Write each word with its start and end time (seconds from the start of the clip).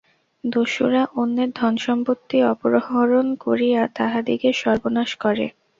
দস্যুরা 0.43 1.03
অন্যের 1.15 1.49
ধনসম্পত্তি 1.55 2.37
অপহরণ 2.51 3.27
করিয়া 3.45 3.81
তাহাদিগের 3.97 4.55
সর্বনাশ 4.63 5.09
করে। 5.23 5.45